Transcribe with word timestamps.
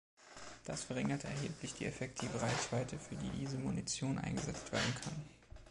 Das 0.65 0.83
verringert 0.83 1.25
erheblich 1.25 1.75
die 1.75 1.85
effektive 1.85 2.41
Reichweite, 2.41 2.97
für 2.97 3.15
die 3.17 3.29
diese 3.37 3.59
Munition 3.59 4.17
eingesetzt 4.17 4.71
werden 4.71 4.95
kann. 5.03 5.25